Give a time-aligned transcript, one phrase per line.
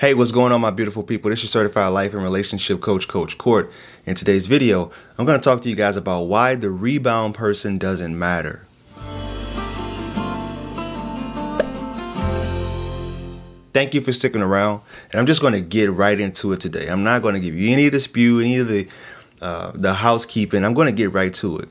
[0.00, 1.28] Hey, what's going on, my beautiful people?
[1.28, 3.70] This is certified life and relationship coach, Coach Court.
[4.06, 7.76] In today's video, I'm going to talk to you guys about why the rebound person
[7.76, 8.64] doesn't matter.
[13.74, 14.80] Thank you for sticking around,
[15.12, 16.88] and I'm just going to get right into it today.
[16.88, 18.88] I'm not going to give you any of the spew, any of the
[19.42, 20.64] uh, the housekeeping.
[20.64, 21.68] I'm going to get right to it.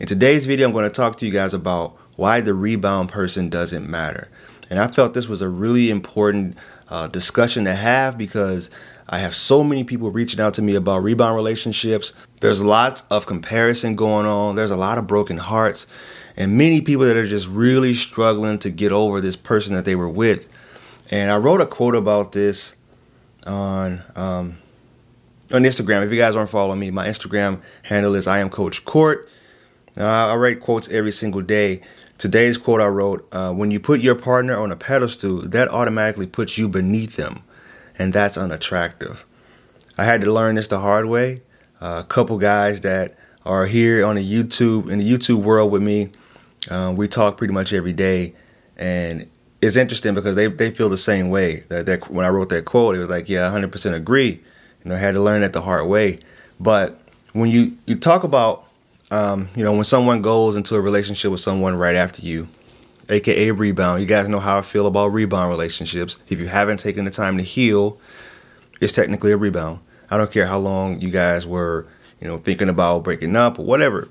[0.00, 3.50] In today's video, I'm going to talk to you guys about why the rebound person
[3.50, 4.28] doesn't matter.
[4.70, 6.56] And I felt this was a really important
[6.88, 8.70] uh, discussion to have because
[9.08, 12.12] I have so many people reaching out to me about rebound relationships.
[12.40, 14.56] There's lots of comparison going on.
[14.56, 15.86] There's a lot of broken hearts
[16.38, 19.96] and many people that are just really struggling to get over this person that they
[19.96, 20.48] were with.
[21.10, 22.76] And I wrote a quote about this
[23.44, 24.58] on um,
[25.50, 26.06] on Instagram.
[26.06, 29.28] If you guys aren't following me, my Instagram handle is I am Coach Court.
[29.96, 31.80] Uh, I write quotes every single day.
[32.18, 36.26] Today's quote I wrote uh, When you put your partner on a pedestal, that automatically
[36.26, 37.44] puts you beneath them,
[37.96, 39.24] and that's unattractive.
[39.96, 41.42] I had to learn this the hard way.
[41.80, 43.16] Uh, a couple guys that
[43.46, 46.10] are here on the YouTube, in the YouTube world with me,
[46.68, 48.34] uh, we talk pretty much every day,
[48.76, 49.28] and
[49.62, 51.60] it's interesting because they, they feel the same way.
[51.68, 54.42] That, that when I wrote that quote, it was like, yeah, 100% agree.
[54.84, 56.18] You know, I had to learn that the hard way.
[56.58, 57.00] But
[57.32, 58.67] when you, you talk about
[59.10, 62.48] um, you know, when someone goes into a relationship with someone right after you,
[63.08, 66.18] aka rebound, you guys know how I feel about rebound relationships.
[66.28, 67.98] If you haven't taken the time to heal,
[68.80, 69.80] it's technically a rebound.
[70.10, 71.86] I don't care how long you guys were,
[72.20, 74.08] you know, thinking about breaking up or whatever.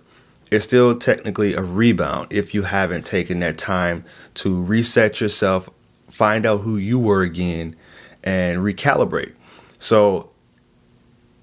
[0.50, 5.70] It's still technically a rebound if you haven't taken that time to reset yourself,
[6.08, 7.76] find out who you were again,
[8.24, 9.34] and recalibrate.
[9.78, 10.32] So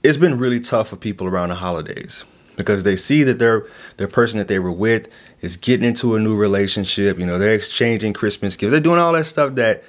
[0.03, 2.25] it's been really tough for people around the holidays
[2.57, 3.67] because they see that their
[3.97, 5.09] their person that they were with
[5.41, 7.19] is getting into a new relationship.
[7.19, 8.71] You know, they're exchanging Christmas gifts.
[8.71, 9.85] They're doing all that stuff that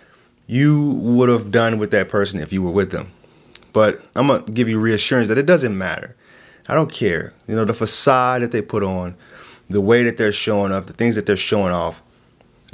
[0.48, 3.12] you would have done with that person if you were with them.
[3.74, 6.16] But I'm gonna give you reassurance that it doesn't matter.
[6.68, 7.34] I don't care.
[7.48, 9.16] You know, the facade that they put on,
[9.70, 12.02] the way that they're showing up, the things that they're showing off,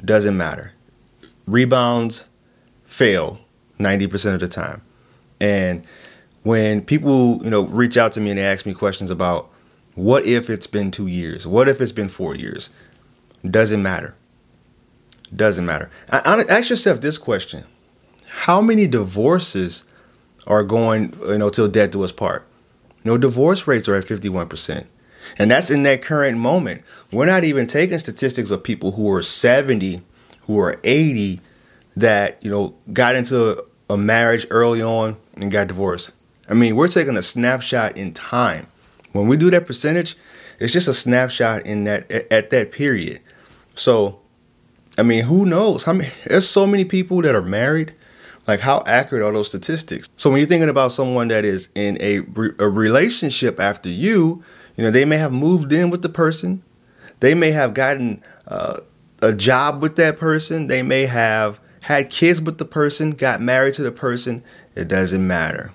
[0.04, 0.74] doesn't matter.
[1.46, 2.26] Rebounds
[2.86, 3.40] fail
[3.80, 4.82] 90% of the time.
[5.40, 5.84] And
[6.44, 9.51] when people, you know, reach out to me and they ask me questions about
[10.02, 11.46] what if it's been two years?
[11.46, 12.72] What if it's been four years?
[13.48, 14.16] Doesn't matter.
[15.36, 15.90] Doesn't matter.
[16.10, 17.66] Ask yourself this question:
[18.28, 19.86] How many divorces
[20.48, 22.48] are going, you know, till death do us part?
[23.04, 24.88] You know, divorce rates are at fifty-one percent,
[25.38, 26.82] and that's in that current moment.
[27.12, 30.02] We're not even taking statistics of people who are seventy,
[30.42, 31.40] who are eighty,
[31.96, 36.12] that you know got into a marriage early on and got divorced.
[36.50, 38.68] I mean, we're taking a snapshot in time.
[39.12, 40.16] When we do that percentage,
[40.60, 43.22] it's just a snapshot in that at that period.
[43.76, 44.20] So,
[44.98, 45.84] I mean, who knows?
[45.84, 46.12] How many?
[46.26, 47.94] There's so many people that are married.
[48.48, 50.08] Like, how accurate are those statistics?
[50.18, 52.18] So, when you're thinking about someone that is in a
[52.60, 54.44] a relationship after you,
[54.78, 56.64] you know, they may have moved in with the person.
[57.20, 58.80] They may have gotten uh,
[59.22, 60.68] a job with that person.
[60.68, 64.44] They may have had kids with the person, got married to the person.
[64.76, 65.72] It doesn't matter.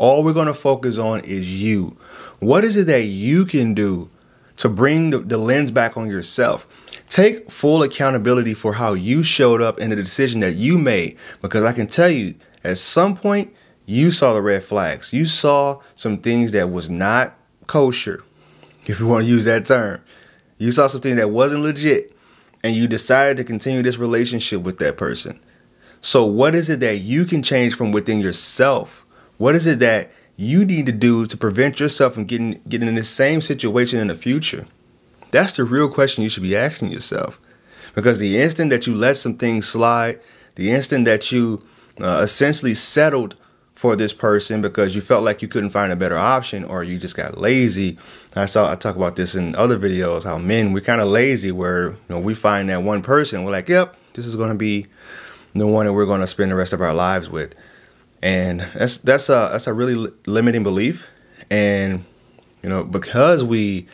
[0.00, 1.94] All we're going to focus on is you.
[2.38, 4.08] What is it that you can do
[4.56, 6.66] to bring the, the, lens back on yourself?
[7.06, 11.18] Take full accountability for how you showed up in the decision that you made.
[11.42, 12.34] Because I can tell you,
[12.64, 13.52] at some point,
[13.84, 15.12] you saw the red flags.
[15.12, 18.24] You saw some things that was not kosher,
[18.86, 20.00] if you want to use that term.
[20.56, 22.16] You saw something that wasn't legit,
[22.64, 25.38] and you decided to continue this relationship with that person.
[26.00, 29.04] So, what is it that you can change from within yourself?
[29.40, 32.94] What is it that you need to do to prevent yourself from getting getting in
[32.94, 34.66] the same situation in the future?
[35.30, 37.40] That's the real question you should be asking yourself.
[37.94, 40.20] Because the instant that you let some things slide,
[40.56, 41.62] the instant that you
[42.02, 43.34] uh, essentially settled
[43.74, 46.98] for this person because you felt like you couldn't find a better option or you
[46.98, 47.96] just got lazy.
[48.36, 51.50] I saw I talk about this in other videos how men we're kind of lazy
[51.50, 54.54] where you know we find that one person we're like, "Yep, this is going to
[54.54, 54.86] be
[55.54, 57.54] the one that we're going to spend the rest of our lives with."
[58.22, 61.08] And that's that's a that's a really limiting belief.
[61.50, 62.04] And
[62.62, 63.86] you know because we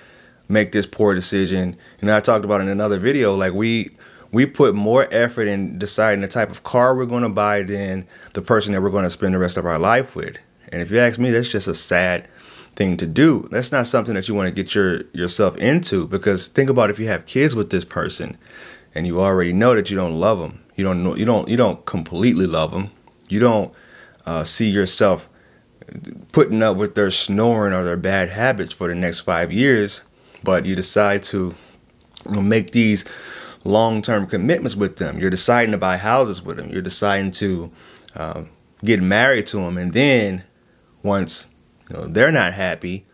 [0.48, 3.90] make this poor decision you know i talked about in another video like we
[4.32, 8.06] we put more effort in deciding the type of car we're going to buy than
[8.34, 10.38] the person that we're going to spend the rest of our life with.
[10.70, 12.28] And if you ask me that's just a sad
[12.74, 13.48] thing to do.
[13.50, 16.98] That's not something that you want to get your yourself into because think about if
[16.98, 18.36] you have kids with this person
[18.94, 21.56] and you already know that you don't love them you don't know you don't you
[21.56, 22.90] don't completely love them
[23.28, 23.72] you don't
[24.26, 25.28] uh, see yourself
[26.32, 30.02] putting up with their snoring or their bad habits for the next five years,
[30.42, 31.54] but you decide to
[32.28, 33.04] make these
[33.64, 35.18] long term commitments with them.
[35.18, 36.70] You're deciding to buy houses with them.
[36.70, 37.70] You're deciding to
[38.14, 38.50] um,
[38.84, 40.44] get married to them, and then
[41.02, 41.46] once
[41.90, 43.06] you know they're not happy,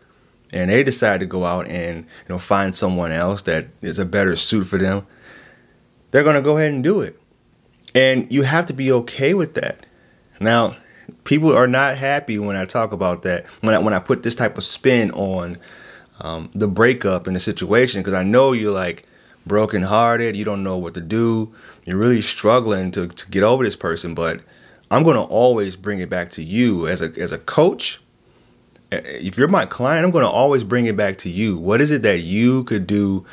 [0.51, 4.05] and they decide to go out and you know find someone else that is a
[4.05, 5.05] better suit for them,
[6.11, 7.19] they're gonna go ahead and do it,
[7.93, 9.85] and you have to be okay with that.
[10.39, 10.75] Now,
[11.23, 14.35] people are not happy when I talk about that when I when I put this
[14.35, 15.57] type of spin on
[16.21, 19.05] um, the breakup and the situation because I know you're like
[19.45, 21.53] brokenhearted, you don't know what to do,
[21.85, 24.41] you're really struggling to, to get over this person, but
[24.89, 27.99] I'm going to always bring it back to you as a as a coach.
[28.91, 31.57] If you're my client, I'm going to always bring it back to you.
[31.57, 33.25] What is it that you could do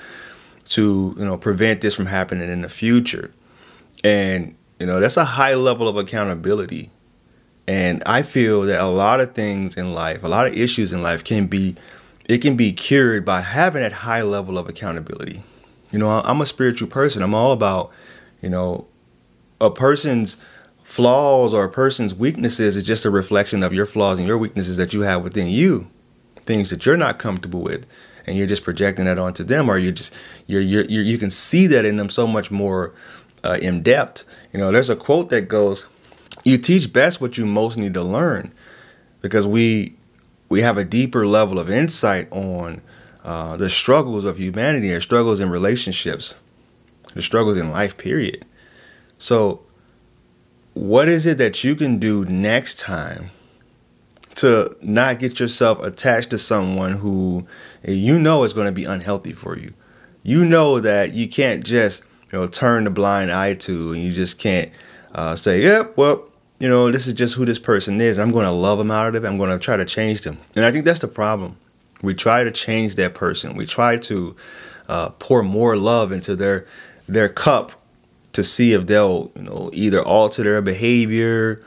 [0.71, 3.31] to, you know, prevent this from happening in the future?
[4.03, 6.91] And, you know, that's a high level of accountability.
[7.71, 11.05] And I feel that a lot of things in life, a lot of issues in
[11.05, 11.77] life can be
[12.25, 15.45] it can be cured by having that high level of accountability.
[15.93, 17.23] You know, I'm a spiritual person.
[17.23, 17.93] I'm all about,
[18.43, 18.89] you know,
[19.61, 20.37] a person's
[20.83, 24.77] flaws or a person's weaknesses is just a reflection of your flaws and your weaknesses
[24.77, 25.89] that you have within you,
[26.43, 27.87] things that you're not comfortable with,
[28.27, 30.13] and you're just projecting that onto them, or you just
[30.49, 32.93] you're, you're, you're you can see that in them so much more
[33.45, 34.25] uh, in depth.
[34.53, 35.87] You know, there's a quote that goes,
[36.45, 38.53] "You teach best what you most need to learn,"
[39.21, 39.95] because we
[40.51, 42.83] we have a deeper level of insight on
[43.25, 46.35] uh, the struggles of humanity or struggles in relationships,
[47.15, 48.45] the struggles in life, period.
[49.19, 49.61] So,
[50.75, 53.31] what is it that you can do next time
[54.37, 57.47] to not get yourself attached to someone who
[57.87, 59.75] you know is going to be unhealthy for you?
[60.23, 64.13] You know that you can't just you know turn the blind eye to, and you
[64.13, 64.71] just can't
[65.15, 66.30] uh, say, "Yep, well,
[66.61, 68.19] you know, this is just who this person is.
[68.19, 69.27] I'm going to love them out of it.
[69.27, 71.57] I'm going to try to change them." And I think that's the problem.
[72.03, 73.57] We try to change that person.
[73.57, 74.37] We try to
[74.89, 76.67] uh, pour more love into their
[77.09, 77.73] their cup
[78.33, 81.65] to see if they'll you know either alter their behavior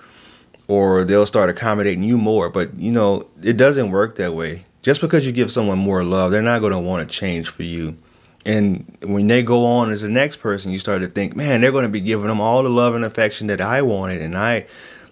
[0.67, 2.49] or they'll start accommodating you more.
[2.49, 4.65] But you know it doesn't work that way.
[4.83, 7.63] Just because you give someone more love, they're not going to want to change for
[7.63, 7.97] you.
[8.45, 11.71] And when they go on as the next person, you start to think, man, they're
[11.71, 14.65] going to be giving them all the love and affection that I wanted, and I,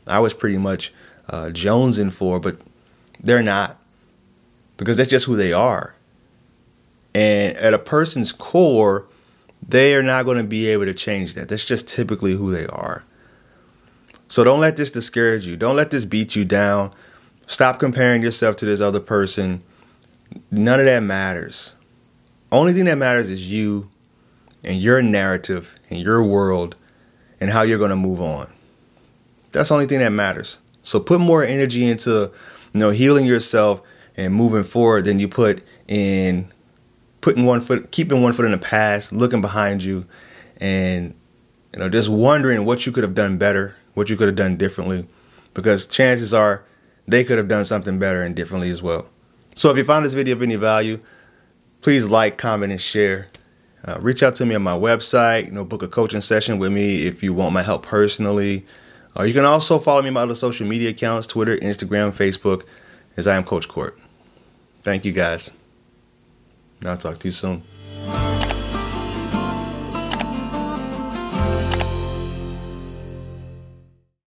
[0.05, 0.93] I was pretty much
[1.29, 2.57] uh, jonesing for, but
[3.21, 3.77] they're not
[4.77, 5.93] because that's just who they are.
[7.13, 9.05] And at a person's core,
[9.65, 11.49] they are not going to be able to change that.
[11.49, 13.03] That's just typically who they are.
[14.27, 15.55] So don't let this discourage you.
[15.55, 16.93] Don't let this beat you down.
[17.47, 19.61] Stop comparing yourself to this other person.
[20.49, 21.75] None of that matters.
[22.51, 23.89] Only thing that matters is you
[24.63, 26.75] and your narrative and your world
[27.39, 28.51] and how you're going to move on.
[29.51, 30.59] That's the only thing that matters.
[30.83, 32.31] So put more energy into,
[32.73, 33.81] you know, healing yourself
[34.17, 36.51] and moving forward than you put in
[37.21, 40.05] putting one foot, keeping one foot in the past, looking behind you,
[40.57, 41.13] and
[41.73, 44.57] you know just wondering what you could have done better, what you could have done
[44.57, 45.07] differently,
[45.53, 46.63] because chances are
[47.07, 49.07] they could have done something better and differently as well.
[49.55, 50.99] So if you found this video of any value,
[51.81, 53.27] please like, comment, and share.
[53.83, 55.45] Uh, reach out to me on my website.
[55.45, 58.65] You know, book a coaching session with me if you want my help personally.
[59.17, 62.63] Uh, you can also follow me on my other social media accounts: Twitter, Instagram, Facebook,
[63.17, 63.97] as I am Coach Court.
[64.81, 65.51] Thank you guys.
[66.79, 67.63] And I'll talk to you soon.